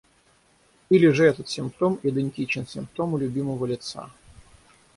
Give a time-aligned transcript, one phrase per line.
[0.89, 4.09] Или же этот симптом идентичен симптому любимого лица.